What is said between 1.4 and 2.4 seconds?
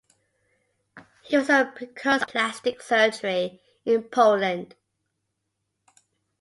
a precursor of